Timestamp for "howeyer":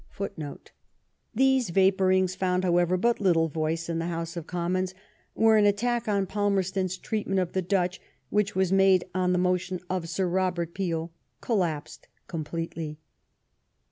2.65-2.99